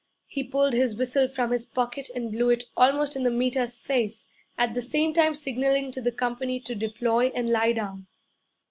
[0.25, 4.25] He pulled his whistle from his pocket and blew it almost in the Meter's face,
[4.57, 8.07] at the same time signaling to the company to deploy and lie down.